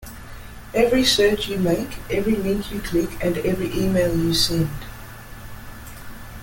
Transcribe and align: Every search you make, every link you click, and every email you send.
Every 0.73 1.05
search 1.05 1.47
you 1.47 1.59
make, 1.59 1.99
every 2.09 2.33
link 2.35 2.71
you 2.71 2.79
click, 2.81 3.23
and 3.23 3.37
every 3.37 3.71
email 3.79 4.17
you 4.17 4.33
send. 4.33 4.67